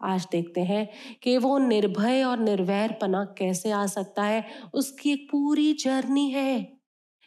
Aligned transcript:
आज 0.00 0.26
देखते 0.32 0.60
हैं 0.60 0.88
कि 1.22 1.36
वो 1.38 1.58
निर्भय 1.58 2.22
और 2.22 2.38
निर्वैर 2.38 2.92
पना 3.00 3.24
कैसे 3.38 3.70
आ 3.70 3.86
सकता 3.86 4.22
है। 4.22 4.44
उसकी 4.74 5.12
एक 5.12 5.28
पूरी 5.32 5.72
जर्नी 5.72 6.30
है। 6.30 6.78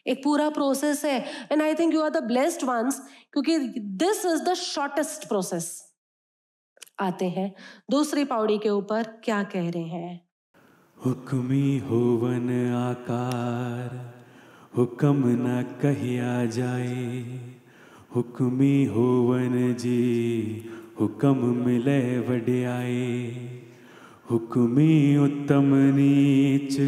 एक 0.07 0.23
पूरा 0.23 0.49
प्रोसेस 0.49 1.05
है। 1.05 1.19
And 1.51 1.61
I 1.61 1.73
think 1.73 1.93
you 1.93 2.01
are 2.01 2.09
the 2.09 2.23
blessed 2.23 2.63
ones 2.63 3.01
क्योंकि 3.33 3.57
this 3.79 4.25
is 4.25 4.43
the 4.43 4.53
shortest 4.53 5.27
process 5.27 5.93
आते 6.99 7.29
हैं 7.29 7.53
दूसरी 7.91 8.25
पौड़ी 8.25 8.57
के 8.57 8.69
ऊपर 8.69 9.03
क्या 9.23 9.43
कह 9.43 9.69
रहे 9.69 9.83
हैं। 9.83 10.29
हुक्मी 11.05 11.77
होवन 11.77 12.49
आकार, 12.75 14.13
हुक्म 14.77 15.23
न 15.27 15.63
कहिया 15.81 16.45
जाए। 16.45 17.23
हुक्मी 18.15 18.85
होवन 18.85 19.73
जी 19.73 20.69
हुक्म 21.01 21.35
मिले 21.37 22.19
वड्याए 22.19 23.35
हुक्मी 24.31 25.17
उत्तम 25.17 25.71
नीच। 25.73 26.79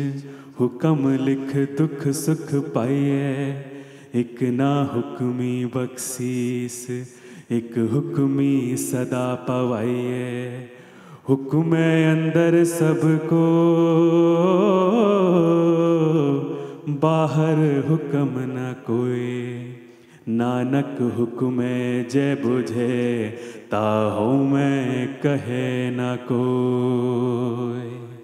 हुक्म 0.60 1.26
लिख 1.26 1.56
दुख 1.78 2.08
सुख 2.08 2.74
पाइए। 2.74 3.56
एक 4.16 4.44
ना 4.44 4.92
हुक्मी 4.96 5.66
बख्शीस। 5.66 6.88
एक 7.52 7.78
हुक्मी 7.78 8.78
सदा 8.78 9.36
पवाइए। 9.36 10.70
हुक्म 11.30 11.72
अंदर 12.12 12.64
सबको। 12.64 13.44
बाहर 16.90 17.86
हुक्म 17.90 18.30
न 18.38 18.76
कोई। 18.88 19.63
नानक 20.28 21.18
हुक्म 21.18 21.62
जय 22.10 22.36
बुझे, 22.36 23.30
ताहो 23.72 24.34
मैं 24.34 25.22
कहे 25.22 25.92
न 25.92 26.16
कोई। 26.16 28.20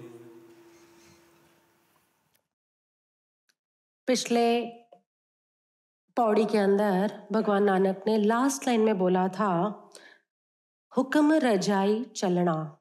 पिछले 4.06 4.66
पौड़ी 6.16 6.44
के 6.44 6.58
अंदर 6.58 7.26
भगवान 7.32 7.62
नानक 7.62 8.02
ने 8.06 8.18
लास्ट 8.18 8.66
लाइन 8.66 8.80
में 8.80 8.98
बोला 8.98 9.28
था, 9.28 9.82
हुक्म 10.96 11.32
रजाई 11.32 12.04
चलना। 12.04 12.80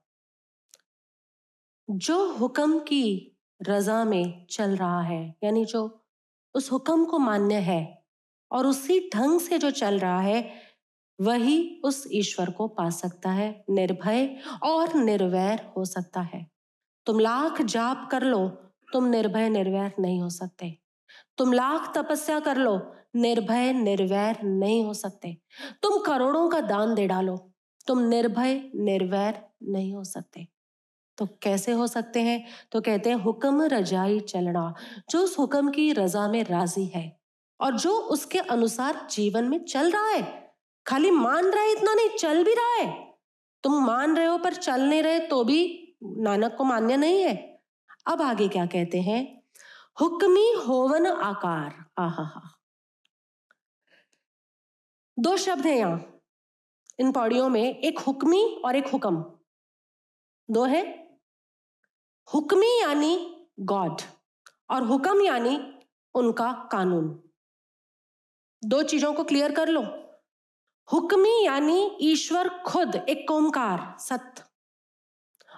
जो 1.90 2.32
हुक्म 2.32 2.80
की 2.80 3.38
रजा 3.62 4.04
में 4.04 4.48
चल 4.50 4.76
रहा 4.76 5.02
है, 5.02 5.36
यानी 5.44 5.66
जो 5.66 6.06
उस 6.56 6.72
हुक्म 6.72 7.06
को 7.06 7.20
मान्य 7.20 7.56
है 7.56 7.99
और 8.52 8.68
उसी 8.68 9.10
ढंग 9.16 9.40
से 9.40 9.58
जो 9.58 9.72
चल 9.72 10.00
रहा 10.00 10.20
है, 10.20 10.52
वही 11.22 11.82
उस 11.84 12.08
ईश्वर 12.12 12.50
को 12.50 12.68
पा 12.68 12.90
सकता 12.90 13.30
है, 13.30 13.64
निर्भय 13.70 14.38
और 14.64 14.96
निर्वैर 14.96 15.74
हो 15.78 15.86
सकता 15.86 16.22
है। 16.22 16.48
तुम 17.06 17.20
लाख 17.20 17.62
जाप 17.62 18.10
कर 18.12 18.24
लो, 18.24 18.50
तुम 18.94 19.06
निर्भय 19.06 19.50
निर्वैर 19.50 19.94
नहीं 20.00 20.22
हो 20.22 20.30
सकते। 20.30 20.78
तुम 21.38 21.54
लाख 21.54 21.98
तपस्या 21.98 22.40
कर 22.40 22.58
लो, 22.58 22.94
निर्भय 23.16 23.74
निर्वैर 23.74 24.44
नहीं 24.44 24.86
हो 24.86 24.94
सकते। 24.94 25.38
तुम 25.82 26.02
करोड़ों 26.02 26.50
का 26.50 26.62
दान 26.62 26.96
दे 26.96 27.08
डालो, 27.08 27.52
तुम 27.88 28.00
निर्भय 28.00 28.72
निर्वैर 28.76 29.48
नहीं 29.64 29.94
हो 29.94 30.04
सकते। 30.04 30.48
तो 31.18 31.26
कैसे 31.26 31.72
हो 31.72 31.88
सकते 31.88 32.22
हैं? 32.22 32.46
तो 32.72 32.82
कहते 32.82 33.10
हैं, 33.10 33.18
हुक्म 33.18 33.64
रजाई 33.64 34.20
चलना, 34.20 34.74
जो 35.10 35.20
उस 35.20 35.40
हुक्म 35.40 35.72
की 35.72 35.94
रजा 35.94 36.28
में 36.28 36.44
राज़ी 36.44 36.86
है। 36.86 37.19
और 37.60 37.76
जो 37.76 37.92
उसके 37.92 38.40
अनुसार 38.40 39.08
जीवन 39.12 39.46
में 39.46 39.64
चल 39.66 39.92
रहा 39.92 40.10
है, 40.10 40.24
खाली 40.86 41.12
मान 41.12 41.46
रहा 41.46 41.64
है 41.64 41.72
इतना 41.72 41.94
नहीं, 41.94 42.10
चल 42.10 42.44
भी 42.44 42.54
रहा 42.54 42.74
है। 42.74 43.18
तुम 43.64 43.84
मान 43.86 44.16
रहे 44.18 44.26
हो 44.26 44.38
पर 44.38 44.54
चल 44.54 44.82
नहीं 44.82 45.02
रहे 45.04 45.20
तो 45.20 45.44
भी 45.44 45.60
नानक 46.04 46.56
को 46.58 46.64
मान्य 46.64 46.98
नहीं 46.98 47.22
है। 47.22 47.36
अब 48.08 48.22
आगे 48.22 48.48
क्या 48.48 48.66
कहते 48.66 49.02
हैं? 49.02 49.42
हुक्मी 50.02 50.52
होवन 50.68 51.08
आकार। 51.08 51.86
आहा 52.00 52.42
दो 55.18 55.36
शब्द 55.38 55.66
हैं 55.66 55.76
यहाँ। 55.76 56.22
इन 57.00 57.12
पौड़ियों 57.12 57.50
में 57.50 57.64
एक 57.64 58.00
हुक्मी 58.00 58.62
और 58.66 58.76
एक 58.76 58.88
हुक्म। 58.88 59.24
दो 60.50 60.64
है। 60.66 60.84
हुक्मी 62.28 62.80
यानी 62.82 63.14
गॉड 63.60 64.02
और 64.70 64.84
हुक्म 64.84 65.22
यानी 65.22 65.60
उनका 66.16 66.52
कानून। 66.72 67.29
दो 68.64 68.82
चीज़ों 68.84 69.14
को 69.14 69.24
क्लियर 69.24 69.52
कर 69.52 69.68
लो। 69.68 69.82
हुक्मी 70.88 71.46
यानी 71.46 71.98
ईश्वर 72.02 72.50
खुद, 72.66 72.96
एक 72.96 73.28
कोमकार 73.28 73.96
सत्य। 74.00 74.44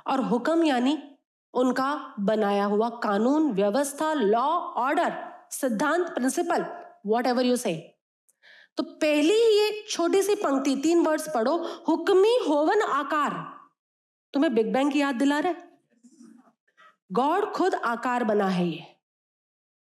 और 0.07 0.21
हुक्म 0.21 0.63
यानी 0.63 0.97
उनका 1.53 2.15
बनाया 2.19 2.65
हुआ 2.65 2.89
कानून, 3.03 3.51
व्यवस्था 3.51 4.13
लॉ 4.13 4.47
ऑर्डर 4.79 5.15
सिद्धांत 5.51 6.07
principle 6.09 6.65
what 7.05 7.27
ever 7.27 7.45
you 7.45 7.55
say 7.55 7.73
तो 8.77 8.83
पहली 8.83 9.33
ये 9.33 9.83
छोटी 9.89 10.21
सी 10.21 10.35
पंक्ति, 10.35 10.75
तीन 10.75 10.99
वर्ड्स 11.05 11.27
पढ़ो, 11.29 11.57
हुक्मी 11.87 12.37
होवन 12.47 12.81
आकार। 12.81 13.33
तुम्हें 14.33 14.53
बिग 14.55 14.71
बैंग 14.73 14.91
की 14.91 14.99
याद 15.01 15.15
दिला 15.15 15.39
रहे 15.39 15.53
गॉड 17.11 17.51
खुद 17.53 17.75
आकार 17.75 18.23
बना 18.23 18.47
है 18.47 18.67
ये। 18.67 18.85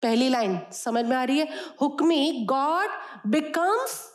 पहली 0.03 0.29
लाइन, 0.29 0.61
समझ 0.73 1.05
में 1.05 1.17
आ 1.17 1.25
रही 1.25 1.39
है? 1.39 1.49
हुक्मी, 1.81 2.47
गॉड 2.49 2.89
बिकम्स 3.27 4.11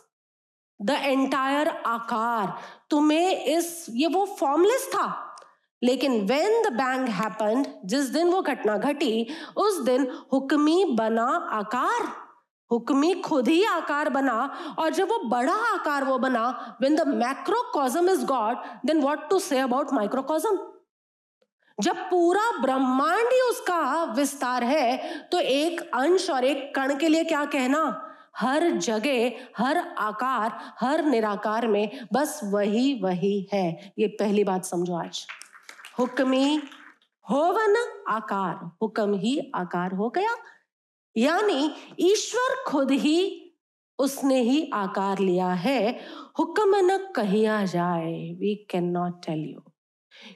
द 0.82 0.90
एंटायर 0.90 1.68
आकार। 1.68 2.54
तुम्हें 2.90 3.44
इस, 3.46 3.86
ये 3.90 4.08
वो 4.08 4.26
फॉर्मलेस 4.26 4.88
था। 4.88 5.36
लेकिन 5.84 6.26
वेन 6.26 6.64
द 6.64 6.74
बैंग 6.74 7.08
हैपेंड 7.08 7.68
जिस 7.86 8.06
दिन 8.06 8.28
वो 8.28 8.42
घटना 8.42 8.78
घटी, 8.78 9.28
उस 9.58 9.82
दिन 9.82 10.12
हुक्मी 10.34 10.86
बना 10.86 11.28
आकार। 11.52 12.26
हुक्मी 12.72 13.14
खुद 13.14 13.48
ही 13.48 13.66
आकार 13.66 14.10
बना, 14.10 14.58
और 14.80 14.90
जब 14.90 15.10
वो 15.10 15.18
बड़ा 15.18 15.54
आकार 15.54 16.04
वो 16.04 16.18
बना 16.18 16.78
when 16.82 16.96
the 16.96 17.08
macrocosm 17.08 18.10
is 18.10 18.26
God 18.26 18.58
then 18.86 19.02
what 19.02 19.30
to 19.30 19.40
say 19.40 19.60
about 19.60 19.94
microcosm 19.94 20.58
जब 21.80 21.96
पूरा 22.10 22.50
ब्रह्मांड 22.62 23.28
ही 23.34 23.42
उसका 23.42 24.04
विस्तार 24.04 24.64
है 24.64 25.20
तो 25.32 25.40
एक 25.40 25.82
अंश 25.94 26.30
और 26.30 26.46
एक 26.46 26.74
कण 26.76 26.96
के 26.98 27.08
लिए 27.08 27.24
क्या 27.24 27.46
कहना? 27.46 28.02
हर 28.38 28.70
जगह, 28.70 29.32
हर 29.58 29.78
आकार, 29.98 30.60
हर 30.80 31.04
निराकार 31.06 31.68
में 31.68 32.08
बस 32.14 32.40
वही 32.44 32.94
वही 33.04 33.48
है। 33.54 33.94
ये 34.00 34.08
पहली 34.08 34.44
बात 34.44 34.66
समझो 34.66 34.96
आज। 34.96 35.26
हुक्मी 36.00 36.62
होवन 37.26 37.76
आकार। 38.08 38.72
हुक्म 38.82 39.18
ही 39.18 39.52
आकार 39.56 39.94
हो 39.94 40.10
गया। 40.10 40.36
यानी 41.18 41.72
ईश्वर 42.00 42.64
खुद 42.68 42.92
ही 42.92 43.42
उसने 44.00 44.42
ही 44.42 44.70
आकार 44.74 45.20
लिया 45.20 45.50
है। 45.50 46.00
हुक्म 46.40 46.86
न 46.92 46.98
कहिया 47.16 47.64
जाए 47.66 48.12
we 48.40 48.56
can 48.70 48.90
not 48.92 49.26
tell 49.26 49.40
you 49.40 49.72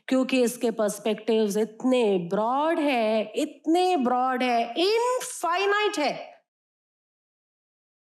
क्योंकि 0.07 0.41
इसके 0.44 0.72
पर्सपेक्टिव्स 0.72 1.57
इतने 1.57 2.17
ब्रॉड 2.17 2.79
है, 2.79 3.31
इतने 3.35 3.97
ब्रॉड 3.97 4.44
है 4.44 4.73
इनफाइनाइट 4.78 6.00
है। 6.00 6.44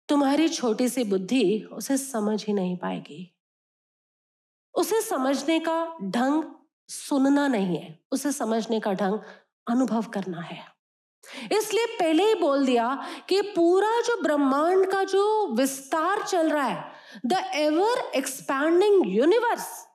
तुम्हारी 0.09 0.49
छोटी 0.49 0.89
सी 0.89 1.03
बुद्धि 1.03 1.69
उसे 1.73 1.97
समझ 1.97 2.45
ही 2.45 2.53
नहीं 2.53 2.77
पाएगी। 2.77 3.35
उसे 4.75 5.01
समझने 5.01 5.59
का 5.59 5.97
ढंग 6.03 6.43
सुनना 6.87 7.47
नहीं 7.47 7.77
है। 7.77 7.99
उसे 8.11 8.31
समझने 8.31 8.79
का 8.79 8.93
ढंग 8.93 9.19
अनुभव 9.67 10.01
करना 10.01 10.41
है। 10.41 10.71
इसलिए 11.51 11.85
पहले 11.85 12.23
ही 12.23 12.35
बोल 12.35 12.65
दिया 12.65 13.07
कि 13.29 13.41
पूरा 13.41 14.01
जो 14.01 14.21
ब्रह्मांड 14.21 14.91
का 14.91 15.03
जो 15.03 15.47
विस्तार 15.47 16.23
चल 16.23 16.49
रहा 16.49 16.63
है 16.63 16.91
द 17.25 17.33
एवर 17.55 18.11
एक्सपैंडिंग 18.15 19.03
यूनिवर्स 19.07 19.87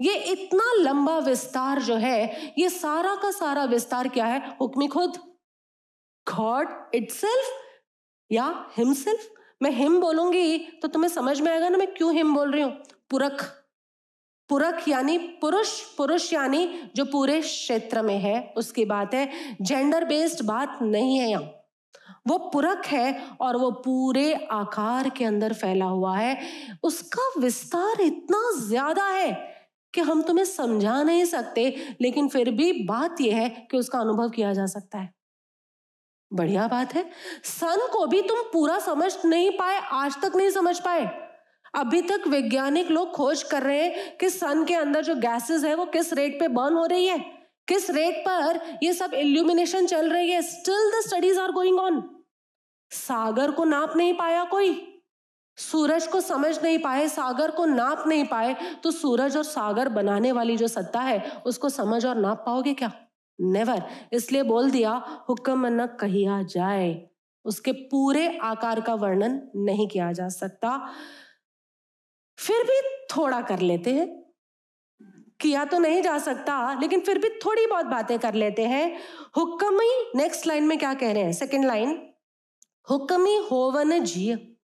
ये 0.00 0.14
इतना 0.32 0.72
लंबा 0.78 1.18
विस्तार 1.18 1.80
जो 1.82 1.94
है, 1.96 2.52
ये 2.58 2.68
सारा 2.68 3.14
का 3.14 3.30
सारा 3.30 3.64
विस्तार 3.66 4.08
क्या 4.08 4.26
है? 4.26 4.56
हुक्मी 4.60 4.86
खुद। 4.88 5.16
गॉड 6.26 6.68
इटसेल्फ 6.94 7.50
या 8.30 8.44
हिमसेल्फ 8.76 9.28
मैं 9.60 9.70
हिम 9.70 10.00
बोलूँगी 10.00 10.58
तो 10.82 10.88
तुम्हें 10.88 11.08
समझ 11.10 11.40
में 11.40 11.50
आएगा 11.52 11.68
ना 11.68 11.78
मैं 11.78 11.92
क्यों 11.94 12.12
हिम 12.14 12.34
बोल 12.34 12.52
रही 12.52 12.62
हूँ? 12.62 12.72
पुरख। 13.10 13.42
पुरख 14.50 14.88
यानी 14.88 15.16
पुरुष। 15.40 15.80
पुरुष 15.96 16.32
यानी 16.32 16.66
जो 16.96 17.04
पूरे 17.04 17.40
क्षेत्र 17.40 18.02
में 18.02 18.18
है, 18.18 18.52
उसकी 18.56 18.84
बात 18.84 19.14
है। 19.14 19.56
जेंडर 19.62 20.04
बेस्ड 20.04 20.44
बात 20.46 20.78
नहीं 20.82 21.18
है 21.18 21.28
यहाँ। 21.30 21.42
वो 22.28 22.38
पुरख 22.52 22.86
है 22.86 23.20
और 23.40 23.56
वो 23.56 23.70
पूरे 23.84 24.32
आकार 24.52 25.08
के 25.08 25.24
अंदर 25.24 25.52
फैला 25.52 25.86
हुआ 25.86 26.16
है। 26.16 26.38
उसका 26.82 27.30
विस्तार 27.40 28.00
इतना 28.00 28.38
ज़्यादा 28.58 29.06
है 29.06 29.32
कि 29.94 30.00
हम 30.00 30.22
तुम्हें 30.22 30.44
समझा 30.44 31.02
नहीं 31.02 31.24
सकते, 31.24 31.96
लेकिन 32.00 32.28
फिर 32.28 32.50
भी 32.50 32.72
बात 32.84 33.20
यह 33.20 33.36
है 33.36 33.48
कि 33.70 33.76
उसका 33.76 33.98
अनुभव 33.98 34.28
किया 34.28 34.52
जा 34.52 34.66
सकता 34.66 34.98
है। 34.98 35.12
बढ़िया 36.30 36.66
बात 36.68 36.94
है। 36.94 37.04
सन 37.44 37.86
को 37.92 38.06
भी 38.06 38.22
तुम 38.22 38.42
पूरा 38.52 38.78
समझ 38.78 39.12
नहीं 39.24 39.50
पाए, 39.50 39.80
आज 39.82 40.20
तक 40.22 40.36
नहीं 40.36 40.50
समझ 40.50 40.78
पाए। 40.80 41.06
अभी 41.74 42.02
तक 42.02 42.26
वैज्ञानिक 42.28 42.90
लोग 42.90 43.10
खोज 43.12 43.42
कर 43.42 43.62
रहे 43.62 43.82
हैं 43.82 44.16
कि 44.18 44.28
सन 44.30 44.64
के 44.64 44.74
अंदर 44.74 45.04
जो 45.04 45.14
गैसेस 45.16 45.64
है 45.64 45.74
वो 45.74 45.84
किस 45.86 46.12
रेट 46.12 46.38
पे 46.40 46.48
बर्न 46.48 46.74
हो 46.74 46.84
रही 46.86 47.06
है, 47.06 47.18
किस 47.68 47.90
रेट 47.90 48.22
पर 48.28 48.60
ये 48.82 48.92
सब 48.92 49.14
इल्यूमिनेशन 49.14 49.86
चल 49.86 50.10
रही 50.10 50.30
है। 50.30 50.42
Still 50.42 50.90
the 50.90 51.02
studies 51.06 51.40
are 51.40 51.52
going 51.52 51.78
on 51.78 52.02
सागर 52.90 53.50
को 53.50 53.64
नाप 53.64 53.96
नहीं 53.96 54.14
पाया 54.14 54.44
कोई। 54.44 54.72
सूरज 55.58 56.06
को 56.06 56.20
समझ 56.20 56.58
नहीं 56.62 56.78
पाए, 56.78 57.08
सागर 57.08 57.50
को 57.50 57.64
नाप 57.64 58.04
नहीं 58.06 58.24
पाए 58.24 58.56
तो 58.82 58.90
सूरज 58.90 59.36
और 59.36 59.44
सागर 59.44 59.88
बनाने 59.88 60.32
वाली 60.32 60.56
जो 60.56 60.68
सत्ता 60.68 61.00
है, 61.00 61.42
उसको 61.46 61.68
समझ 61.68 62.04
और 62.06 62.16
नाप 62.16 62.42
पाओगे 62.46 62.74
क्या? 62.74 62.92
नेवर 63.38 63.82
इसलिए 64.12 64.42
बोल 64.42 64.70
दिया, 64.70 64.92
हुक्म 65.28 65.66
न 65.72 65.86
कहिया 66.00 66.42
जाए। 66.42 67.08
उसके 67.44 67.72
पूरे 67.72 68.26
आकार 68.42 68.80
का 68.80 68.94
वर्णन 68.94 69.40
नहीं 69.56 69.88
किया 69.88 70.12
जा 70.12 70.28
सकता। 70.28 70.70
फिर 72.38 72.64
भी 72.64 72.80
थोड़ा 73.16 73.40
कर 73.40 73.58
लेते 73.58 73.92
हैं। 73.94 74.06
किया 75.40 75.64
तो 75.64 75.78
नहीं 75.78 76.02
जा 76.02 76.18
सकता, 76.18 76.78
लेकिन 76.80 77.00
फिर 77.00 77.18
भी 77.18 77.28
थोड़ी 77.44 77.66
बहुत 77.66 77.86
बातें 77.86 78.18
कर 78.18 78.34
लेते 78.34 78.62
हैं। 78.62 78.98
हुक्मी 79.36 79.90
नेक्स्ट 80.14 80.46
लाइन 80.46 80.64
में 80.64 80.78
क्या 80.78 80.94
कह 80.94 81.12
रहे 81.12 81.22
हैं? 81.22 81.32
सेकंड 81.32 81.64
लाइन 81.64 81.98
हुक्मी 82.90 83.36
होवन 83.50 83.98
जिय। 84.04 84.57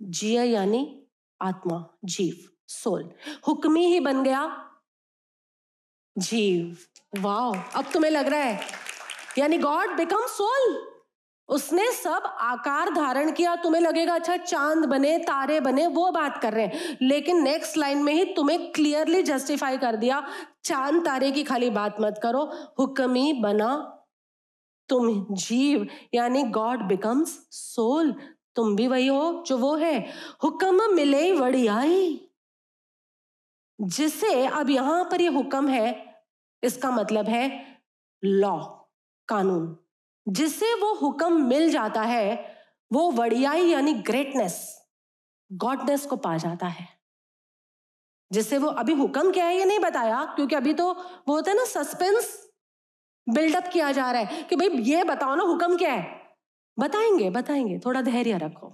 जिय 0.00 0.44
यानी 0.44 1.06
आत्मा, 1.40 1.98
जीव, 2.04 2.48
सोल। 2.68 3.10
हुक्मी 3.48 3.86
ही 3.86 4.00
बन 4.00 4.22
गया 4.22 4.66
जीव। 6.16 6.76
वाह 7.18 7.62
अब 7.78 7.84
तुम्हें 7.92 8.10
लग 8.10 8.28
रहा 8.28 8.40
है, 8.40 8.60
यानी 9.38 9.58
गॉड 9.58 9.96
बिकम 9.96 10.26
सोल। 10.26 10.86
उसने 11.48 11.90
सब 11.92 12.22
आकार 12.40 12.90
धारण 12.90 13.32
किया, 13.32 13.56
तुम्हें 13.56 13.82
लगेगा 13.82 14.14
अच्छा 14.14 14.36
चाँद 14.36 14.84
बने, 14.84 15.18
तारे 15.18 15.60
बने, 15.60 15.86
वो 15.86 16.10
बात 16.10 16.42
कर 16.42 16.52
रहे 16.52 16.66
हैं। 16.66 16.98
लेकिन 17.02 17.42
नेक्स्ट 17.42 17.76
लाइन 17.76 18.02
में 18.02 18.12
ही 18.14 18.24
तुम्हें 18.24 18.72
क्लियरली 18.72 19.22
जस्टिफाई 19.22 19.78
कर 19.78 19.96
दिया, 19.96 20.26
चाँद 20.64 21.04
तारे 21.04 21.30
की 21.30 21.44
खाली 21.44 21.70
बात 21.70 21.96
मत 22.00 22.20
करो, 22.22 22.44
हुक्मी 22.78 23.32
बना 23.32 23.96
तुम 24.88 25.26
जीव, 25.30 25.86
यानी 26.14 26.42
गॉड 26.42 26.82
बिकम्स 26.82 27.48
सोल। 27.50 28.14
तुम 28.56 28.76
भी 28.76 28.88
वही 28.88 29.06
हो 29.06 29.44
जो 29.46 29.58
वो 29.58 29.74
है। 29.76 29.98
हुक्म 30.44 30.94
मिले 30.94 31.32
वड़ियाई। 31.32 32.30
जिसे 33.78 34.46
अब 34.46 34.70
यहाँ 34.70 35.04
पर 35.04 35.20
ये 35.20 35.28
हुक्म 35.28 35.68
है, 35.68 36.22
इसका 36.62 36.90
मतलब 36.90 37.28
है 37.28 37.76
लॉ, 38.24 38.58
कानून। 39.28 39.76
जिसे 40.28 40.74
वो 40.74 40.94
हुक्म 40.94 41.42
मिल 41.42 41.70
जाता 41.70 42.02
है, 42.02 42.56
वो 42.92 43.10
वड़ियाई 43.10 43.66
यानी 43.66 43.94
ग्रेटनेस 43.94 44.86
गॉडनेस 45.52 46.06
को 46.06 46.16
पा 46.16 46.36
जाता 46.36 46.66
है। 46.66 46.88
जिससे 48.32 48.58
वो 48.58 48.68
अभी 48.68 48.92
हुक्म 48.92 49.32
क्या 49.32 49.46
है 49.46 49.56
ये 49.58 49.64
नहीं 49.64 49.78
बताया, 49.78 50.24
क्योंकि 50.24 50.54
अभी 50.54 50.74
तो 50.74 50.92
वो 51.28 51.34
होता 51.34 51.50
है 51.50 51.56
ना 51.56 51.64
सस्पेंस 51.64 52.50
बिल्डअप 53.28 53.70
किया 53.72 53.92
जा 53.92 54.10
रहा 54.12 54.22
है 54.22 54.42
कि 54.42 54.56
भाई, 54.56 54.68
ये 54.68 55.04
बताओ 55.04 55.34
ना 55.34 55.44
हुक्म 55.44 55.76
क्या 55.76 55.92
है? 55.92 56.19
बताएँगे 56.80 57.30
बताएँगे, 57.30 57.78
थोड़ा 57.78 58.02
धैर्य 58.02 58.38
रखो। 58.38 58.72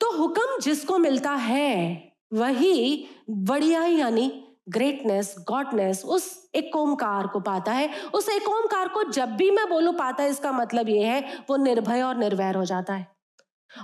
तो 0.00 0.16
हुक्म 0.16 0.60
जिसको 0.62 0.98
मिलता 0.98 1.30
है, 1.30 2.12
वही 2.32 3.06
बढ़िया 3.30 3.84
यानी 3.84 4.48
ग्रेटनेस 4.68 5.36
गॉडनेस 5.48 6.04
उस 6.04 6.50
एक 6.54 6.76
ओमकार 6.76 7.26
को 7.26 7.40
पाता 7.40 7.72
है। 7.72 7.90
उस 8.14 8.28
एक 8.28 8.48
ओमकार 8.48 8.88
को 8.88 9.04
जब 9.04 9.28
भी 9.28 9.50
मैं 9.50 9.68
बोलू, 9.68 9.92
पाता 9.92 10.22
है, 10.22 10.30
इसका 10.30 10.52
मतलब 10.52 10.88
ये 10.88 11.04
है, 11.04 11.38
वो 11.50 11.56
निर्भय 11.56 12.02
और 12.02 12.16
निर्वैर 12.16 12.54
हो 12.54 12.64
जाता 12.64 12.94
है। 12.94 13.06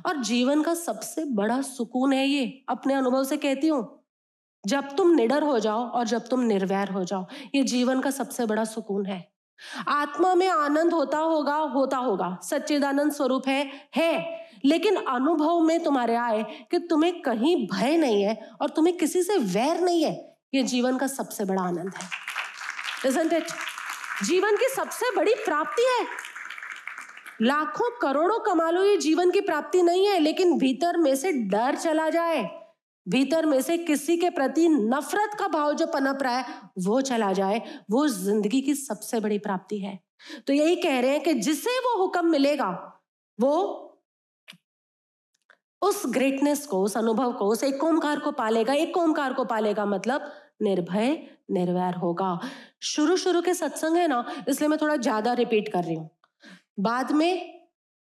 और 0.07 0.17
जीवन 0.17 0.63
का 0.63 0.75
सबसे 0.75 1.25
बड़ा 1.25 1.63
सुकून 1.63 2.13
है 2.13 2.27
ये, 2.27 2.65
अपने 2.69 2.95
अनुभव 2.95 3.25
से 3.25 3.37
कहती 3.37 3.69
हूँ। 3.69 4.05
जब 4.67 4.97
तुम 4.97 5.11
निडर 5.11 5.43
हो 5.43 5.59
जाओ 5.59 5.89
और 5.89 6.07
जब 6.07 6.29
तुम 6.29 6.41
निर्वैर 6.41 6.89
हो 6.89 7.05
जाओ, 7.05 7.27
ये 7.55 7.63
जीवन 7.63 8.01
का 8.01 8.11
सबसे 8.11 8.47
बड़ा 8.47 8.65
सुकून 8.65 9.07
है। 9.07 9.38
आत्मा 9.89 10.35
में 10.35 10.49
आनंद 10.49 10.93
होता 10.93 11.19
होगा 11.19 11.55
होता 11.55 11.97
होगा। 11.97 12.39
सच्चिदानंद 12.43 13.13
स्वरूप 13.13 13.49
है 13.49 13.91
है। 13.97 14.39
लेकिन 14.65 14.97
अनुभव 14.97 15.61
में 15.61 15.85
तुम्हारे 15.85 16.15
आए 16.15 16.67
कि 16.71 16.79
तुम्हें 16.79 17.23
कहीं 17.23 17.69
भय 17.69 17.97
नहीं 17.97 18.23
है 18.23 18.51
और 18.61 18.69
तुम्हें 18.69 18.97
किसी 18.97 19.23
से 19.23 19.37
वैर 19.37 19.81
नहीं 19.81 20.05
है, 20.05 20.37
ये 20.55 20.63
जीवन 20.63 20.97
का 20.97 21.07
सबसे 21.07 21.45
बड़ा 21.45 21.63
आनंद 21.63 21.93
है। 21.97 22.11
Isn't 23.11 23.33
it? 23.33 23.53
जीवन 24.25 24.57
की 24.57 24.69
सबसे 24.69 25.17
बड़ी 25.17 25.35
प्राप्ति 25.35 25.83
है। 25.83 26.07
लाखों 27.43 27.99
करोड़ों 28.03 28.39
कमा 28.39 28.71
लो 28.71 28.83
ये 28.83 28.97
जीवन 28.97 29.31
की 29.31 29.41
प्राप्ति 29.41 29.83
नहीं 29.83 30.07
है, 30.07 30.19
लेकिन 30.19 30.59
भीतर 30.59 30.97
में 30.97 31.17
से 31.17 31.33
डर 31.33 31.75
चला 31.75 32.11
जाए। 32.11 32.68
भीतर 33.09 33.47
में 33.47 33.61
से 33.63 33.77
किसी 33.79 34.17
के 34.17 34.31
प्रति 34.31 34.69
नफरत 34.69 35.37
का 35.39 35.49
भाव 35.49 35.73
जो 35.75 35.87
पनप 35.87 36.23
रहा 36.23 36.39
है, 36.39 36.45
वो 36.79 37.01
चला 37.01 37.33
जाए, 37.33 37.63
वो 37.91 38.07
ज़िंदगी 38.09 38.61
की 38.61 38.75
सबसे 38.75 39.21
बड़ी 39.21 39.39
प्राप्ति 39.39 39.79
है। 39.79 39.99
तो 40.47 40.53
यही 40.53 40.77
कह 40.77 40.99
रहे 41.01 41.11
हैं 41.11 41.23
कि 41.23 41.35
जिसे 41.35 41.79
वो 41.81 41.97
हुक्म 41.99 42.31
मिलेगा, 42.31 42.71
वो 43.39 43.85
उस 45.83 46.03
ग्रेटनेस 46.07 46.67
को, 46.67 46.83
उस 46.83 46.97
अनुभव 46.97 47.33
को, 47.33 47.47
उस 47.47 47.65
एक 47.65 47.85
ओमकार 47.85 48.19
को 48.19 48.31
पालेगा, 48.33 48.73
एक 48.75 48.97
ओमकार 48.97 49.33
को 49.33 49.45
पालेगा 49.45 49.85
मतलब 49.87 50.31
निर्भय, 50.63 51.17
निर्वैर 51.51 51.95
होगा। 51.95 52.39
शुरू 52.83 53.17
शुरू 53.17 53.43
के 53.43 53.55
सत्संग 53.55 53.97
है 53.97 54.07
ना, 54.09 54.25
इसलिए 54.49 54.69
मैं 54.69 54.79
थोड़ा 54.83 54.97
ज़्यादा 54.97 55.33
रिपीट 55.33 55.73
कर 55.73 55.85
रही 55.85 55.95
हूँ। 55.95 56.11
बाद 56.81 57.13
में 57.13 57.55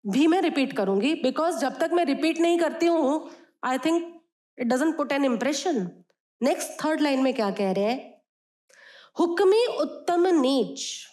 भी 0.05 0.27
मैं 0.27 0.41
रिपीट 0.43 0.73
करूँगी 0.73 1.15
बिकॉज़ 1.15 1.59
जब 1.59 1.79
तक 1.79 1.91
मैं 1.93 2.05
रिपीट 2.05 2.41
नहीं 2.41 2.59
करती 2.59 2.87
हूँ 2.87 3.31
I 3.65 3.79
think 3.79 4.20
it 4.59 4.67
doesn't 4.67 4.97
put 4.97 5.13
an 5.13 5.25
impression 5.25 6.05
next 6.43 6.85
third 6.85 7.01
line 7.01 7.23
में 7.23 7.35
क्या 7.35 7.51
कह 7.51 7.73
रहे 7.73 7.85
हैं? 7.85 8.23
हुक्मी 9.19 9.67
उत्तम 9.67 10.27
नीच। 10.27 11.07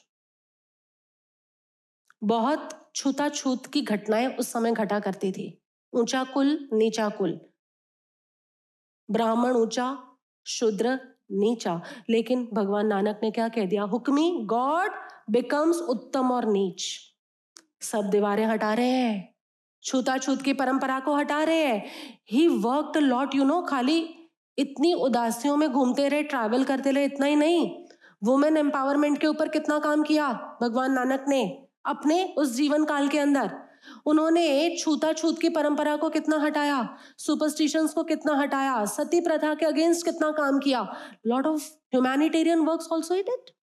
बहुत 2.23 2.91
छूता 2.95 3.29
छूत 3.29 3.67
की 3.67 3.81
घटनाएँ 3.81 4.27
उस 4.27 4.51
समय 4.51 4.71
घटा 4.71 4.99
करती 4.99 5.31
थी। 5.31 5.61
ऊँचा 5.93 6.23
कुल, 6.23 6.69
नीचा 6.73 7.09
कुल। 7.09 7.41
ब्राह्मण 9.11 9.51
ऊँचा, 9.51 10.17
शूद्र 10.45 10.99
नीचा। 11.31 11.81
लेकिन 12.09 12.49
भगवान 12.53 12.87
नानक 12.87 13.19
ने 13.23 13.31
क्या 13.31 13.49
कह 13.49 13.65
दिया? 13.65 13.83
हुक्मी, 13.83 14.39
गॉड 14.45 14.91
बिकम्स 15.29 15.77
उत्तम 15.77 16.31
और 16.31 16.45
नीच। 16.45 16.99
सब 17.81 18.09
दीवारें 18.09 18.45
हटा 18.45 18.73
रहे 18.73 18.89
हैं। 18.89 19.36
छूता 19.83 20.17
छूत 20.17 20.41
की 20.41 20.53
परंपरा 20.53 20.99
को 20.99 21.15
हटा 21.15 21.43
रहे 21.43 21.65
हैं। 21.65 21.85
He 22.31 22.47
work 22.47 22.97
lot 22.97 23.35
you 23.35 23.43
know 23.43 23.61
खाली 23.61 24.13
इतनी 24.57 24.93
उदासियों 24.93 25.57
में 25.57 25.71
घूमते 25.71 26.07
रहे 26.07 26.23
ट्रैवल 26.23 26.63
करते 26.63 26.91
रहे, 26.91 27.05
इतना 27.05 27.25
ही 27.25 27.35
नहीं। 27.35 27.85
वुमेन 28.23 28.57
एम्पावरमेंट 28.57 29.17
के 29.17 29.27
ऊपर 29.27 29.47
कितना 29.47 29.79
काम 29.79 30.03
किया? 30.03 30.57
भगवान 30.61 30.91
नानक 30.91 31.25
ने, 31.27 31.67
अपने 31.85 32.33
उस 32.37 32.55
जीवन 32.55 32.85
काल 32.85 33.07
के 33.07 33.19
अंदर। 33.19 33.51
उन्होंने 34.05 34.75
छूता 34.79 35.13
छूत 35.13 35.41
की 35.41 35.49
परंपरा 35.49 35.95
को 35.95 36.09
कितना 36.09 36.39
हटाया? 36.39 36.97
सुपरस्टिशंस 37.17 37.93
को 37.93 38.03
कितना 38.03 38.35
हटाया? 38.35 38.85
सती 38.85 39.21
प्रथा 39.21 39.53
के 39.53 39.65
अगेंस्ट 39.65 40.05
कितना 40.05 40.31
काम 40.31 40.59
किया? 40.59 40.95
Lot 41.27 41.47
of 41.47 41.61
humanitarian 41.61 42.59
work 42.59 42.91
also 42.91 43.15
it 43.15 43.25
it 43.29 43.56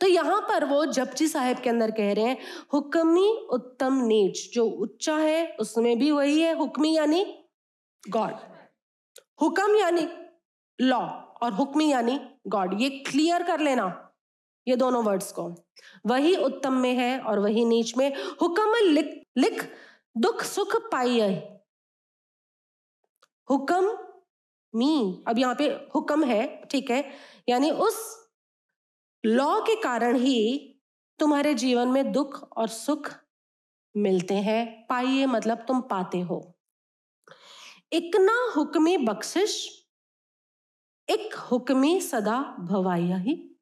तो 0.00 0.06
यहाँ 0.06 0.40
पर 0.40 0.64
वो 0.64 0.84
जपजी 0.86 1.28
साहेब 1.28 1.58
के 1.58 1.70
अंदर 1.70 1.90
कह 1.90 2.12
रहे 2.12 2.24
हैं, 2.24 2.38
हुक्मी 2.72 3.28
उत्तम 3.52 4.00
नीच 4.06 4.48
जो 4.54 4.64
उच्चा 4.66 5.16
है, 5.16 5.46
उसमें 5.60 5.98
भी 5.98 6.10
वही 6.10 6.40
है, 6.40 6.54
हुक्मी 6.56 6.96
यानी 6.96 7.24
गॉड। 8.04 8.34
हुक्म 9.42 9.76
यानी 9.76 10.08
लॉ 10.78 11.00
और 11.42 11.52
हुक्मी 11.52 11.90
यानी 11.90 12.18
गॉड। 12.48 12.80
ये 12.80 12.88
क्लियर 13.00 13.42
कर 13.42 13.60
लेना, 13.60 13.86
ये 14.66 14.76
दोनों 14.76 15.02
वर्ड्स 15.04 15.32
को। 15.32 15.48
वही 16.06 16.34
उत्तम 16.36 16.72
में 16.74 16.94
है 16.94 17.18
और 17.20 17.38
वही 17.38 17.64
नीच 17.64 17.96
में। 17.96 18.12
हुक्म 18.42 18.84
लिख 18.84 19.20
लिख, 19.38 19.64
दुख 20.16 20.42
सुख 20.44 20.76
पाइय 20.90 21.50
हुक्म 23.48 23.96
मी 24.74 25.24
अब 25.28 25.38
यहाँ 25.38 25.54
पे 25.54 25.64
हुक्म 25.94 26.24
है, 26.24 26.46
ठीक 26.70 26.90
है, 26.90 27.04
यानी 27.48 27.70
उस 27.70 27.96
लॉ 29.26 29.60
के 29.60 29.82
कारण 29.82 30.16
ही 30.16 30.74
तुम्हारे 31.18 31.54
जीवन 31.54 31.88
में 31.88 32.12
दुख 32.12 32.52
और 32.56 32.68
सुख 32.68 33.12
मिलते 33.96 34.34
हैं। 34.34 34.86
पाइए 34.86 35.26
मतलब 35.26 35.58
तुम 35.58 35.80
पाते 35.80 36.20
हो। 36.20 36.58
इकना 37.92 38.52
हुक्मी 38.56 38.96
बख्शिश 38.96 39.84
एक 41.10 41.34
हुक्मी 41.34 42.00
सदा 42.00 42.56
भवाइया 42.60 43.16
ही। 43.16 43.56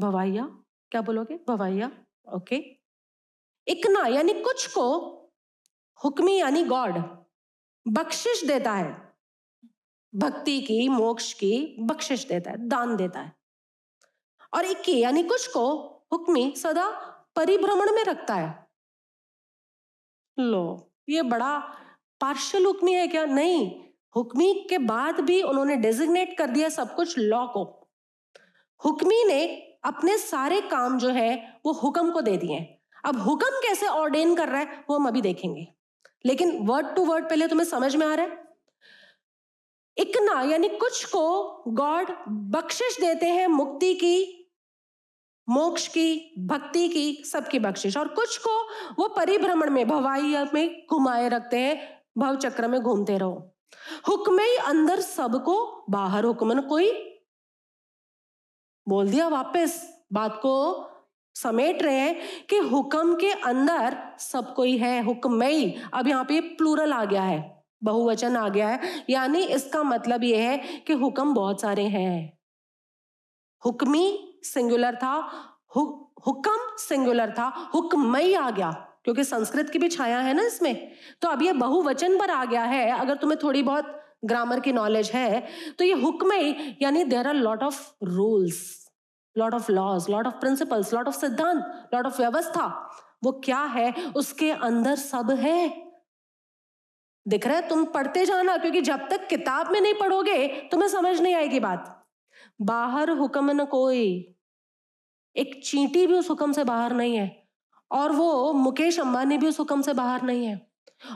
भवाइया? 0.00 0.46
क्या 0.90 1.02
बोलोगे? 1.02 1.40
भवाइया? 1.48 1.90
ओके। 2.34 2.56
इकना, 3.68 4.06
यानी 4.06 4.32
कुछ 4.32 4.66
को 4.74 5.10
हुक्मी 6.04 6.40
यानी 6.40 6.64
गॉड 6.64 7.24
बख्शिश 7.88 8.44
देता 8.44 8.72
है। 8.72 9.18
भक्ति 10.14 10.60
की, 10.60 10.88
मोक्ष 10.88 11.32
की 11.32 11.76
बख्शिश 11.80 12.28
देता 12.28 12.50
है, 12.50 12.68
दान 12.68 12.96
देता 12.96 13.20
है। 13.20 13.43
और 14.54 14.64
इक्की 14.64 14.98
यानी 15.00 15.22
कुछ 15.22 15.46
को 15.46 15.84
हुक्मी 16.12 16.54
सदा 16.56 16.90
परिभ्रमण 17.36 17.92
में 17.92 18.04
रखता 18.04 18.34
है। 18.34 18.66
लो, 20.38 20.92
ये 21.08 21.22
बड़ा 21.22 21.58
पार्शियल 22.20 22.66
हुक्मी 22.66 22.92
है 22.92 23.08
क्या? 23.08 23.24
नहीं, 23.24 23.80
हुक्मी 24.16 24.66
के 24.70 24.78
बाद 24.78 25.20
भी 25.20 25.42
उन्होंने 25.42 25.76
डेजिग्नेट 25.76 26.38
कर 26.38 26.46
दिया 26.46 26.68
सब 26.68 26.94
कुछ 26.94 27.18
लॉ 27.18 27.46
को। 27.46 27.90
हुक्मी 28.84 29.24
ने 29.24 29.46
अपने 29.84 30.18
सारे 30.18 30.60
काम 30.60 30.98
जो 30.98 31.08
है, 31.08 31.60
वो 31.66 31.72
हुक्म 31.72 32.10
को 32.10 32.20
दे 32.20 32.36
दिए। 32.36 32.78
अब 33.04 33.20
हुक्म 33.20 33.46
कैसे 33.46 33.86
ऑर्डेन 33.86 34.34
कर 34.34 34.48
रहा 34.48 34.60
है, 34.60 34.84
वो 34.90 34.96
हम 34.96 35.08
अभी 35.08 35.20
देखेंगे। 35.20 35.66
लेकिन 36.26 36.66
वर्ड 36.66 36.96
टू 36.96 37.04
वर्ड 37.04 37.28
पहले 37.28 37.48
तुम्हें 37.48 37.66
समझ 37.66 37.96
में 37.96 38.06
आ 38.06 38.14
रहा 38.14 38.26
है? 38.26 38.44
इकना 39.98 40.42
यानी 40.42 40.68
कुछ 40.68 41.04
को 41.04 41.48
गॉड 41.68 42.10
बख्शिश 42.28 43.00
देते 43.00 43.26
हैं 43.26 43.46
मुक्ति 43.46 43.94
की 43.94 44.43
मोक्ष 45.48 45.88
की, 45.88 46.34
भक्ति 46.38 46.88
की, 46.88 47.22
सबकी 47.24 47.58
बख्शिश। 47.58 47.96
और 47.96 48.08
कुछ 48.08 48.38
को 48.38 48.62
वो 48.98 49.08
परिभ्रमण 49.08 49.70
में 49.70 49.88
भवाई 49.88 50.44
में 50.54 50.86
घुमाए 50.90 51.28
रखते 51.28 51.58
हैं, 51.58 52.02
भव 52.18 52.36
चक्र 52.36 52.68
में 52.68 52.80
घूमते 52.80 53.18
रहो। 53.18 53.50
हुक्म 54.08 54.38
अंदर 54.64 55.00
सबको, 55.00 55.84
बाहर 55.90 56.24
हुक्मन 56.24 56.60
कोई। 56.60 56.90
बोल 58.88 59.08
दिया 59.08 59.28
वापस, 59.28 59.98
बात 60.12 60.38
को 60.42 60.86
समेट 61.34 61.82
रहे 61.82 61.94
हैं 61.94 62.46
कि 62.46 62.56
हुक्म 62.56 63.14
के 63.14 63.30
अंदर 63.30 63.96
सब 64.18 64.54
कोई 64.54 64.76
है, 64.78 65.04
हुक्म 65.04 65.42
ही। 65.42 65.76
अब 65.94 66.08
यहाँ 66.08 66.24
पे 66.24 66.40
प्लूरल 66.40 66.92
आ 66.92 67.04
गया 67.04 67.22
है, 67.22 67.64
बहुवचन 67.84 68.36
आ 68.36 68.48
गया 68.48 68.68
है। 68.68 69.04
यानी 69.10 69.42
इसका 69.42 69.82
मतलब 69.82 70.24
यह 70.24 70.50
है 70.50 70.58
कि 70.58 70.92
हुक्म 70.92 71.34
बहुत 71.34 71.60
सारे 71.60 71.84
हैं। 71.84 72.38
हुक्मी 73.64 74.30
सिंगुलर 74.44 74.94
था 74.94 75.12
हु, 75.76 75.82
हुक्म 76.26 76.76
सिंगुलर 76.78 77.30
था 77.30 77.70
हुक्मई 77.74 78.34
आ 78.34 78.50
गया 78.50 78.70
क्योंकि 79.04 79.24
संस्कृत 79.24 79.70
की 79.70 79.78
भी 79.78 79.88
छाया 79.88 80.18
है 80.18 80.34
ना 80.34 80.42
इसमें। 80.42 80.90
तो 81.22 81.28
अब 81.28 81.42
ये 81.42 81.52
बहुवचन 81.52 82.18
पर 82.18 82.30
आ 82.30 82.44
गया 82.44 82.62
है 82.62 82.90
अगर 83.00 83.16
तुम्हें 83.16 83.38
थोड़ी 83.42 83.62
बहुत 83.62 84.00
ग्रामर 84.24 84.60
की 84.60 84.72
नॉलेज 84.72 85.10
है 85.10 85.46
तो 85.78 85.84
ये 85.84 85.92
हुक्म 85.92 86.32
यानी 86.82 87.04
there 87.04 87.28
are 87.28 87.34
lot 87.34 87.62
of 87.62 87.80
rules 88.04 88.88
lot 89.36 89.54
of 89.54 89.72
laws 89.72 90.06
lot 90.10 90.26
of 90.26 90.34
principles 90.34 90.94
lot 90.94 91.08
of 91.08 91.16
siddhant 91.16 91.90
lot 91.94 92.06
of 92.06 92.20
vyavastha 92.20 92.66
वो 93.24 93.32
क्या 93.44 93.58
है 93.58 93.92
उसके 94.16 94.50
अंदर 94.50 94.94
सब 94.96 95.30
है। 95.30 95.84
दिख 97.26 97.46
रहा 97.46 97.56
है? 97.56 97.68
तुम 97.68 97.84
पढ़ते 97.84 98.24
जाना 98.26 98.56
क्योंकि 98.56 98.80
जब 98.80 99.08
तक 99.08 99.26
किताब 99.28 99.70
में 99.72 99.80
नहीं 99.80 99.94
पढ़ोगे 99.94 100.46
तुम्हें 100.70 100.88
समझ 100.88 101.20
नहीं 101.20 101.34
आएगी 101.34 101.60
बात। 101.60 102.06
बाहर 102.60 103.10
हुक्म 103.10 103.50
न 103.50 103.64
कोई। 103.64 104.33
एक 105.36 105.60
चींटी 105.64 106.06
भी 106.06 106.14
उस 106.14 106.30
हुक्म 106.30 106.52
से 106.52 106.64
बाहर 106.64 106.92
नहीं 106.92 107.16
है 107.16 107.30
और 107.90 108.12
वो 108.12 108.52
मुकेश 108.52 108.98
अंबानी 109.00 109.38
भी 109.38 109.46
उस 109.46 109.58
हुक्म 109.60 109.82
से 109.82 109.92
बाहर 109.92 110.22
नहीं 110.22 110.46
है। 110.46 110.60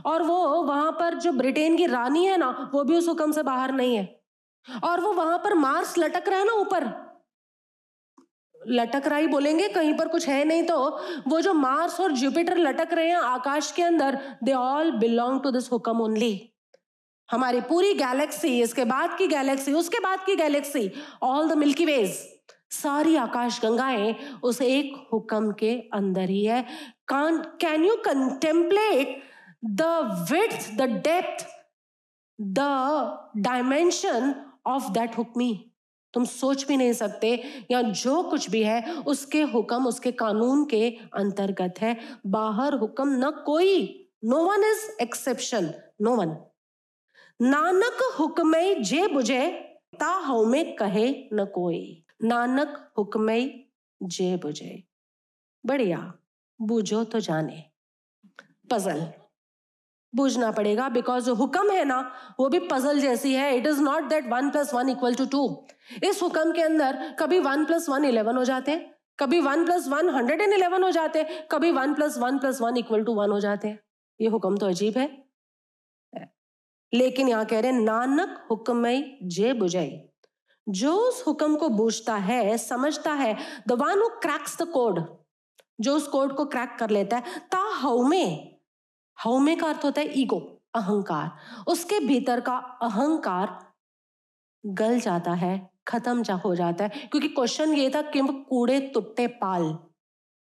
और 0.06 0.22
वो 0.22 0.62
वहाँ 0.62 0.90
पर 0.92 1.14
जो 1.14 1.32
ब्रिटेन 1.32 1.76
की 1.76 1.86
रानी 1.86 2.24
है 2.26 2.36
ना, 2.36 2.70
वो 2.74 2.84
भी 2.84 2.96
उस 2.96 3.08
हुक्म 3.08 3.32
से 3.32 3.42
बाहर 3.42 3.72
नहीं 3.72 3.96
है। 3.96 4.20
और 4.84 5.00
वो 5.00 5.12
वहाँ 5.12 5.38
पर 5.38 5.54
मार्स 5.54 5.98
लटक 5.98 6.28
रहा 6.28 6.38
है 6.38 6.46
ना 6.46 6.52
ऊपर। 6.52 6.84
लटक 8.54 9.06
रहा 9.06 9.18
ही 9.18 9.26
बोलेंगे, 9.26 9.68
कहीं 9.68 9.94
पर 9.98 10.08
कुछ 10.08 10.28
है 10.28 10.44
नहीं 10.44 10.62
तो 10.62 10.76
वो 11.28 11.40
जो 11.40 11.52
मार्स 11.54 12.00
और 12.00 12.12
जुपिटर 12.12 12.58
लटक 12.58 12.92
रहे 12.92 13.08
हैं 13.08 13.16
आकाश 13.16 13.70
के 13.72 13.82
अंदर 13.82 14.18
they 14.44 14.52
all 14.52 14.90
belong 14.90 15.40
to 15.42 15.50
this 15.50 15.70
हुक्म 15.72 16.00
ओनली 16.00 16.32
हमारी 17.28 17.60
पूरी 17.60 17.92
गैलेक्सी 17.94 18.60
इसके 18.62 18.84
बाद 18.84 19.16
की 19.18 19.26
गैलेक्सी 19.26 19.72
उसके 19.72 19.98
बाद 20.00 20.24
की 20.26 20.36
galaxy 20.36 20.90
all 21.22 21.48
the 21.48 21.56
milky 21.58 21.84
ways 21.84 22.18
सारी 22.70 23.16
आकाश 23.16 23.60
गंगाएँ 23.62 24.14
उस 24.42 24.60
एक 24.62 25.08
हुक्म 25.12 25.52
के 25.52 25.72
अंदर 25.94 26.30
ही 26.30 26.44
है। 26.44 26.64
Can 27.08 27.38
can 27.60 27.84
you 27.84 27.96
contemplate 27.96 29.22
the 29.64 29.82
with 30.32 30.76
the 30.76 30.82
depth 30.82 31.46
the 32.40 32.58
dimension 33.36 34.34
of 34.66 34.90
that 34.92 35.18
Hukmi 35.18 35.64
तुम 36.14 36.24
सोच 36.24 36.66
भी 36.66 36.76
नहीं 36.76 36.92
सकते, 36.92 37.30
या 37.70 37.80
जो 37.82 38.22
कुछ 38.22 38.50
भी 38.50 38.62
है, 38.62 38.92
उसके 39.02 39.42
हुक्म, 39.42 39.86
उसके 39.86 40.12
कानून 40.12 40.64
के 40.64 40.88
अंतर्गत 41.14 41.74
है। 41.80 41.96
बाहर 42.26 42.74
हुक्म 42.74 43.08
न 43.24 43.30
कोई 43.46 44.06
no 44.24 44.42
one 44.44 44.64
is 44.64 45.02
exception 45.02 45.70
no 46.02 46.14
one 46.16 46.36
Nanak 47.40 47.98
हुक्म 48.18 48.54
जे 48.82 49.06
बुझे, 49.06 49.48
ता 50.00 50.42
में 50.44 50.76
कहे 50.76 51.08
न 51.32 51.44
कोई। 51.44 52.04
नानक 52.20 52.92
हुक्म 52.98 53.38
जे 54.00 54.36
बुझे 54.36 54.82
बढ़िया, 55.64 55.98
बूझो 56.60 57.02
तो 57.04 57.20
जाने। 57.20 57.64
पजल 58.70 59.06
बूझना 60.12 60.50
पड़ेगा 60.52 60.88
बिकॉज़ 60.88 61.24
जो 61.24 61.34
हुक्म 61.34 61.70
है 61.70 61.84
ना, 61.84 62.00
वो 62.40 62.48
भी 62.48 62.58
पजल 62.68 63.00
जैसी 63.00 63.34
है। 63.34 63.56
It 63.56 63.66
is 63.66 63.80
not 63.82 64.08
that 64.08 64.26
one 64.28 64.50
plus 64.50 64.72
one 64.74 64.88
equal 64.88 65.14
to 65.14 65.26
two 65.26 65.66
इस 66.04 66.22
हुक्म 66.22 66.52
के 66.52 66.62
अंदर 66.62 67.16
कभी 67.18 67.38
वन 67.38 67.64
प्लस 67.64 67.88
वन 67.88 68.04
इलेवन 68.04 68.36
हो 68.36 68.44
जाते 68.44 68.72
हैं 68.72 68.94
कभी 69.18 69.40
one 69.40 69.64
plus 69.64 69.88
one 69.88 70.08
hundred 70.08 70.40
and 70.40 70.52
eleven 70.52 70.82
हो 70.82 70.90
जाते 70.90 71.18
हैं 71.18 71.46
कभी 71.50 71.70
one 71.72 71.94
plus 71.94 72.18
one 72.18 72.38
plus 72.38 72.60
one 72.60 72.76
equal 72.76 73.04
to 73.04 73.14
one 73.14 73.30
हो 73.30 73.40
जाते। 73.40 73.68
हैं 73.68 73.78
ये 74.20 74.28
हुक्म 74.28 74.56
तो 74.56 74.66
अजीब 74.66 74.98
है। 74.98 75.06
लेकिन 76.92 77.28
यहाँ 77.28 77.44
कह 77.44 77.60
रहे 77.60 77.72
हैं, 77.72 77.80
नानक 77.80 78.46
हुक्म 78.50 78.92
जे 79.28 79.52
बुझाई 79.52 79.88
जो 80.68 80.96
उस 80.96 81.26
हुक्म 81.26 81.56
को 81.56 81.68
बूझता 81.68 82.14
है, 82.14 82.58
समझता 82.58 83.12
है 83.12 83.36
the 83.68 83.72
one 83.72 84.08
cracks 84.22 84.62
the 84.62 84.68
code 84.68 85.04
जो 85.80 85.96
उस 85.96 86.06
कोड 86.08 86.34
को 86.36 86.44
क्रैक 86.44 86.76
कर 86.78 86.90
लेता 86.90 87.16
है, 87.16 87.22
ता 87.52 87.58
हौमे 87.58 88.24
हौमे 89.24 89.56
का 89.56 89.66
अर्थ 89.66 89.84
होता 89.84 90.00
है 90.00 90.20
ईगो 90.20 90.38
अहंकार, 90.74 91.30
उसके 91.68 92.00
भीतर 92.00 92.40
का 92.40 92.56
अहंकार 92.82 93.58
गल 94.66 95.00
जाता 95.00 95.32
है, 95.32 95.70
खत्म 95.88 96.22
जा, 96.22 96.34
हो 96.34 96.54
जाता 96.54 96.84
है, 96.84 96.90
क्योंकि 96.90 97.28
क्वेश्चन 97.28 97.74
ये 97.74 97.90
था 97.90 98.02
कि 98.02 98.20
कूड़े 98.20 98.80
तुट्टे 98.80 99.26
पाल। 99.26 99.78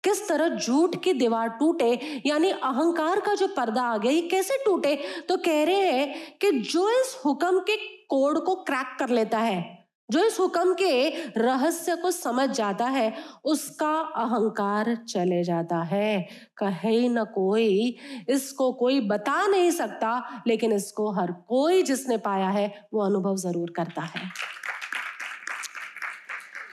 किस 0.04 0.28
तरह 0.28 0.48
झूठ 0.48 0.96
की 1.02 1.12
दीवार 1.12 1.48
टूटे, 1.48 2.22
यानी 2.26 2.50
अहंकार 2.50 3.20
का 3.20 3.34
जो 3.34 3.46
पर्दा 3.46 3.82
आ 3.82 3.96
गया, 3.96 4.12
ये 4.12 4.20
कैसे 4.20 4.56
टूटे? 4.64 4.94
तो 5.28 5.36
कह 5.36 5.64
रहे 5.64 5.90
हैं 5.90 6.38
कि 6.38 6.50
जो 6.50 6.88
इस 6.90 7.20
हुक्म 7.24 7.60
के 7.60 7.76
कोड 8.06 8.44
को 8.44 8.54
क्रैक 8.54 8.96
कर 8.98 9.08
लेता 9.08 9.38
है 9.38 9.75
जो 10.10 10.24
इस 10.24 10.40
हुक्म 10.40 10.74
के 10.74 11.08
रहस्य 11.36 11.96
को 11.96 12.10
समझ 12.10 12.50
जाता 12.50 12.84
है, 12.84 13.12
उसका 13.44 13.92
अहंकार 14.16 14.94
चले 14.94 15.42
जाता 15.44 15.82
है। 15.82 16.28
कहे 16.56 17.08
न 17.08 17.24
कोई 17.24 17.96
इसको 18.28 18.72
कोई 18.72 19.00
बता 19.00 19.46
नहीं 19.46 19.70
सकता, 19.70 20.42
लेकिन 20.46 20.72
इसको 20.72 21.10
हर 21.10 21.32
कोई 21.48 21.82
जिसने 21.82 22.16
पाया 22.16 22.48
है, 22.48 22.88
वो 22.94 23.00
अनुभव 23.00 23.36
ज़रूर 23.36 23.72
करता 23.76 24.02
है। 24.02 24.22